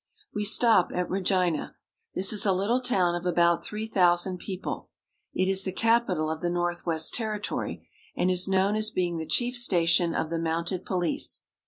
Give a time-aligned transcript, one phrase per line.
[0.33, 1.75] We stop at Regina.
[2.15, 4.89] This is a little town of about three thousand people.
[5.31, 7.85] It is the capital of the Northwest Ter ritory,
[8.17, 11.43] and is noted as being the chief station of the mounted police.